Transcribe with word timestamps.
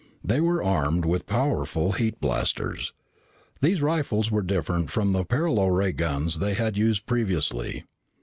They 0.23 0.41
were 0.41 0.63
armed 0.63 1.05
with 1.05 1.27
powerful 1.27 1.91
heat 1.91 2.19
blasters. 2.19 2.91
These 3.61 3.83
rifles 3.83 4.31
were 4.31 4.41
different 4.41 4.89
from 4.89 5.11
the 5.11 5.23
paralo 5.23 5.67
ray 5.67 5.91
guns 5.91 6.39
they 6.39 6.55
had 6.55 6.75
used 6.75 7.05
previously. 7.05 7.83